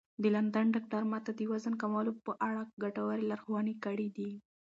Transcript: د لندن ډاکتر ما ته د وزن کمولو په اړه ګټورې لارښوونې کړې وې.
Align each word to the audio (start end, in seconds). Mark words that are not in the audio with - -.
د 0.21 0.23
لندن 0.35 0.65
ډاکتر 0.75 1.01
ما 1.11 1.19
ته 1.25 1.31
د 1.35 1.41
وزن 1.51 1.73
کمولو 1.81 2.11
په 2.25 2.31
اړه 2.47 2.61
ګټورې 2.83 3.23
لارښوونې 3.29 3.75
کړې 3.83 4.07
وې. 4.15 4.31